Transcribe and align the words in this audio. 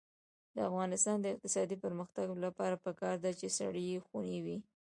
د 0.55 0.57
افغانستان 0.69 1.17
د 1.21 1.25
اقتصادي 1.33 1.75
پرمختګ 1.85 2.27
لپاره 2.45 2.81
پکار 2.85 3.15
ده 3.23 3.31
چې 3.39 3.47
سړې 3.57 4.03
خونې 4.07 4.39
وي. 4.45 4.57